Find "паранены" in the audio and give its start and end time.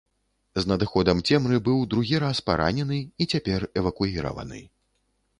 2.47-2.97